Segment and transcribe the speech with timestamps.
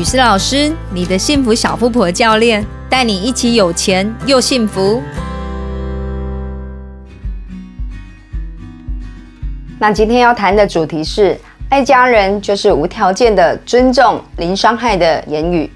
[0.00, 5.02] 雨思老师，你的幸福小富婆教练，带你一起有钱又幸福。
[9.78, 11.38] 那今天要谈的主题是，
[11.68, 15.70] 爱家人就是无条件的尊重，零伤害的言语。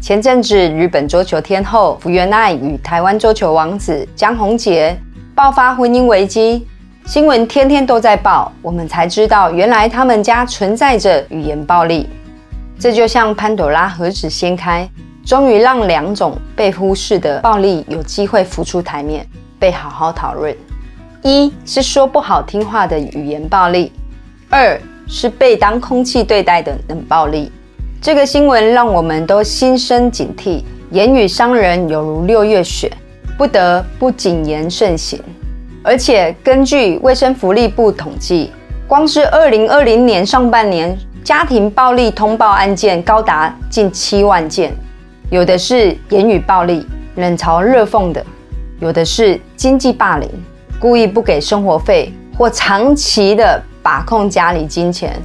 [0.00, 4.98] 前阵子，日本桌球天后福原爱与台湾桌球王子江宏杰
[5.36, 6.66] 爆发婚姻危机，
[7.04, 12.08] 新闻天天都在报，我们才知道原来他们家存在着语言暴力。
[12.78, 14.88] 这就像潘朵拉盒子掀开，
[15.24, 19.26] 终于让两种被忽视的暴力有机会浮出台面，
[19.58, 20.54] 被好好讨论。
[21.22, 23.90] 一是说不好听话的语言暴力，
[24.50, 27.50] 二是被当空气对待的冷暴力。
[28.00, 32.92] 这个新闻让我们都心生警惕，言语伤人有如六月雪，
[33.38, 35.18] 不得不谨言慎行。
[35.82, 38.52] 而且根据卫生福利部统计，
[38.86, 40.96] 光是二零二零年上半年。
[41.26, 44.72] 家庭暴力通报案件高达近七万件，
[45.28, 48.24] 有的是言语暴力、冷嘲热讽的，
[48.78, 50.30] 有的是经济霸凌，
[50.78, 55.20] 故意不给生活费或长期的把控家里金钱，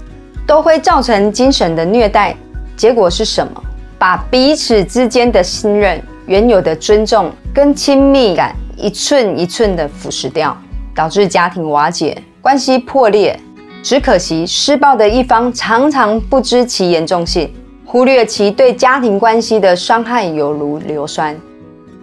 [0.48, 2.36] 都会造成精神的虐待。
[2.76, 3.64] 结果是什么？
[4.00, 10.58] 把彼此之间的信任、原有的尊重跟亲密感一寸一寸的腐蚀掉，
[10.96, 13.40] 导致家庭瓦解、关系破裂。
[13.84, 17.52] 只可惜，施暴的一方常常不知其严重性，
[17.84, 21.36] 忽略其对家庭关系的伤害有如硫酸。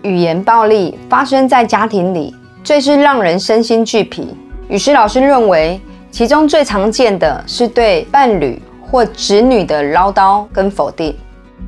[0.02, 4.34] 语言暴力发生在家庭里，最是让人身心俱疲。
[4.68, 11.14] 语师老师认为，其中最常见的是对伴侣或子女的唠叨跟否定，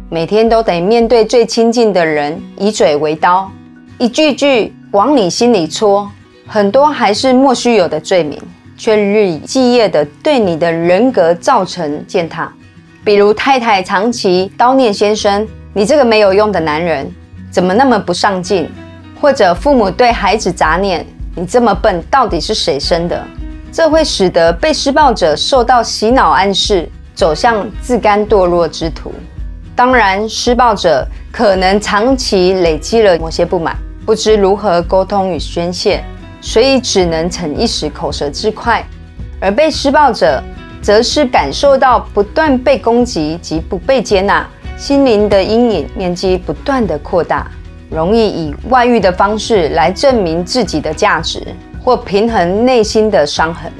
[0.08, 3.48] 每天都得面对最亲近的人以嘴为刀，
[3.97, 6.11] 一句句往你心里戳，
[6.48, 8.36] 很多还是莫须有的罪名。
[8.81, 12.50] 却日以继夜地对你的人格造成践踏，
[13.05, 17.06] 比如太太长期叨念先生：“你这个没有用的男人，
[17.51, 18.67] 怎么那么不上进？”
[19.20, 21.05] 或者父母对孩子杂念
[21.36, 23.23] ：“你这么笨，到底是谁生的？”
[23.70, 29.12] 这会使得被施暴者受到洗脑暗示，走向自甘堕落之途。
[29.77, 33.77] 当然，施暴者可能长期累积了某些不满，
[34.07, 36.02] 不知如何沟通与宣泄。
[36.40, 38.84] 所以只能逞一时口舌之快，
[39.40, 40.42] 而被施暴者
[40.80, 47.50] 则是感受到不断被攻击及不被接纳，心灵的阴影面积不断的扩大，
[47.90, 51.46] 容易以外遇的方式来证明自己的价值
[51.83, 53.70] 或平衡内心的伤痕。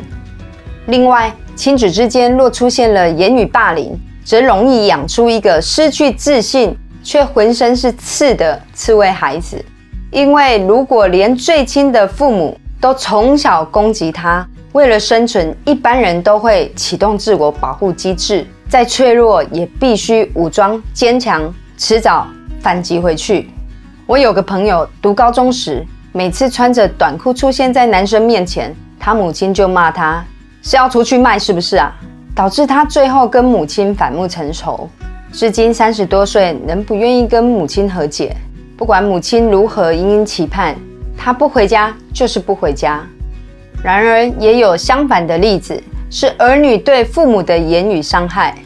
[0.87, 9.65] 另外，亲子之间若出现了言语霸凌，则容易养出一个失去自信却浑身是刺的刺猬孩子。
[10.10, 22.26] 因为如果连最亲的父母都从小攻击他，为了生存，一般人都会启动自我保护机制，再脆弱也必须武装坚强，迟早
[22.60, 23.49] 反击回去。
[24.04, 30.25] 我有个朋友读高中时，每次穿着短裤出现在男生面前，他母亲就骂他
[30.60, 31.93] 是要出去卖是不是啊？
[32.34, 34.88] 导致他最后跟母亲反目成仇。
[35.32, 38.34] 至今三十多岁，仍不愿意跟母亲和解。
[38.81, 40.75] 不管母亲如何殷殷期盼，
[41.15, 43.07] 他不回家就是不回家。
[43.85, 48.57] 然而，也有相反的例子，是儿女对父母的言语伤害。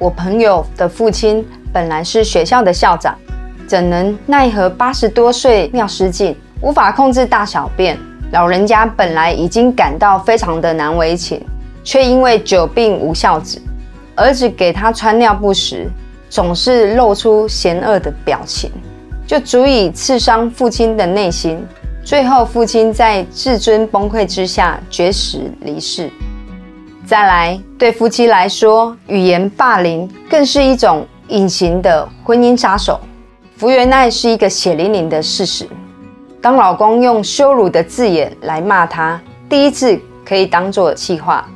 [0.00, 3.16] 我朋友的父亲本来是学校的校长，
[3.64, 7.96] 怎能奈何八十多岁尿失禁，无法控制大小便？
[8.32, 11.40] 老人家本来已经感到非常的难为情，
[11.84, 13.62] 却因为久病无孝子，
[14.16, 15.88] 儿子给他穿尿布时，
[16.28, 18.68] 总是露出嫌恶的表情。
[19.32, 21.66] 就足以刺伤父亲的内心。
[22.04, 26.10] 最后，父亲在自尊崩溃之下绝食离世。
[27.06, 33.00] 再来，对夫妻来说，语言霸凌更是一种隐形的婚姻杀手。
[33.56, 35.66] 福原爱是一个血淋淋的事实。
[36.42, 39.18] 当老公用羞辱的字眼来骂她，
[39.48, 41.48] 第一次可以当作气话，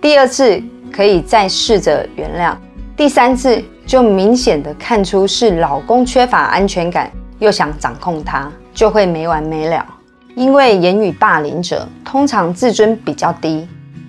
[0.00, 0.62] 第二次
[0.92, 2.54] 可以再试着原谅，
[2.96, 7.10] 第三次就明显的看出是老公缺乏安全感。
[7.38, 9.84] 又想掌控他，就会没完没了。
[10.34, 13.68] 因为言语霸凌者通常自尊比较低，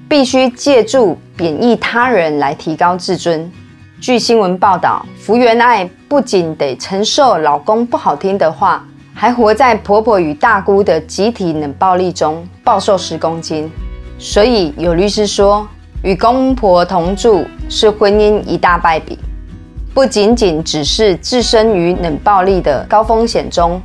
[0.10, 3.52] 必须借助贬义他人来提高自尊。
[4.02, 13.72] 据新闻报道，福原爱不仅得承受老公不好听的话，还活在婆婆与大姑的集体冷暴力中，暴瘦十公斤。
[14.18, 15.68] 所以有律师说，
[16.04, 19.18] 与公婆同住是婚姻一大败笔。
[19.96, 23.82] 不仅仅只是置身于冷暴力的高风险中，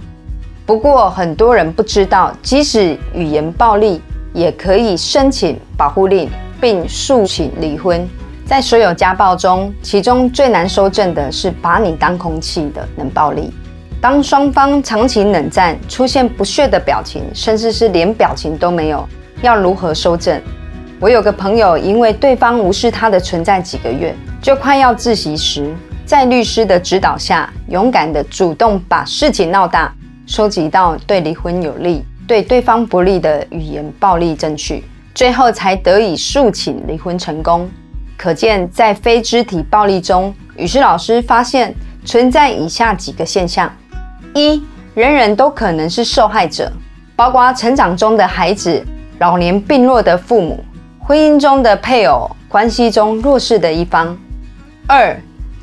[0.66, 4.02] 不过很多人不知道，即使语言暴力，
[4.32, 6.28] 也可以申请保护令
[6.60, 8.04] 并诉请离婚。
[8.44, 13.52] 在所有家暴中，其中最难收正的是把你当空气的冷暴力。
[14.00, 19.08] 当双方长期冷战，出现不屑的表情，甚至是连表情都没有，
[19.42, 20.42] 要如何收正？
[20.98, 25.72] 我有个朋友，因为对方无视他的存在几个月，就快要窒息时，
[26.10, 29.94] 在律师的指导下，勇敢的主动把事情闹大，
[30.26, 34.82] 收集到对离婚有利、对对方不利的语言暴力证据，
[35.14, 37.70] 最后才得以诉请离婚成功。
[38.18, 41.72] 可见，在非肢体暴力中，雨师老师发现
[42.04, 43.72] 存在以下几个现象：
[44.34, 44.60] 一，
[44.94, 46.72] 人人都可能是受害者，
[47.14, 48.84] 包括成长中的孩子、
[49.20, 50.58] 老年病弱的父母、
[50.98, 54.08] 婚姻中的配偶、关系中弱势的一方；
[54.88, 55.16] 二，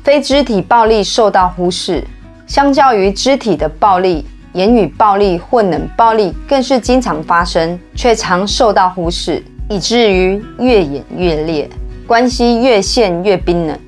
[0.08, 2.02] 非肢体暴力受到忽视，
[2.46, 4.24] 相较于肢体的暴力，
[4.54, 11.68] 言语暴力或冷暴力更是经常发生，却常受到忽视，以至于越演越烈。
[12.06, 13.78] 关系越陷越冰冷。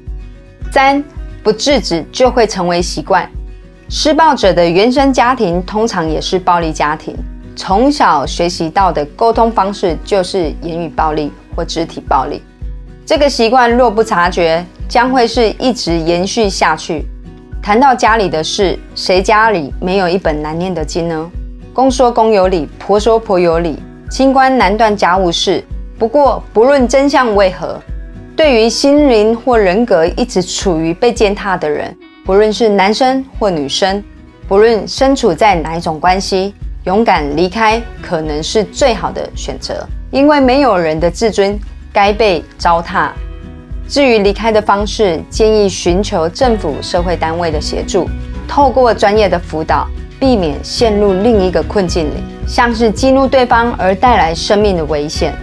[0.70, 1.02] 三
[1.42, 3.26] 不制止就会成为习惯。
[3.88, 7.16] 施暴者的原生家庭通常也是暴力家庭，
[7.56, 12.42] 从小学习到的沟通方式就是言语暴力或肢体暴力。
[13.06, 17.06] 这个习惯若不察觉，将会是一直延续下去。
[17.62, 21.30] 谈到家里的事，谁家里没有一本难念的经呢？
[21.72, 23.78] 公说公有理，婆说婆有理，
[24.10, 25.62] 清官难断家务事。
[25.96, 27.80] 不过，不论真相为何。
[28.34, 34.02] 对于心灵或人格一直处于被践踏的人，不论是男生或女生，
[34.48, 36.52] 不论身处在哪一种关系，
[36.84, 39.86] 勇敢离开可能是最好的选择。
[40.10, 41.56] 因为没有人的自尊
[41.92, 43.10] 该被糟蹋。
[43.90, 48.08] 至于离开的方式，建议寻求政府、社会单位的协助，
[48.46, 49.84] 透过专业的辅导，
[50.20, 55.34] 避免陷入另一个困境里，像是激怒对方而带来生命的危险。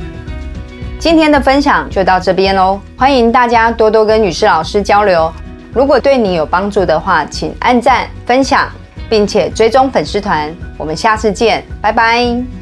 [0.97, 5.29] 今天的分享就到这边喽，欢迎大家多多跟女士老师交流。
[5.73, 8.69] 如果对你有帮助的话，请按赞、分享，
[9.09, 10.49] 并且追踪粉丝团。
[10.77, 12.56] 我们下次见，拜拜。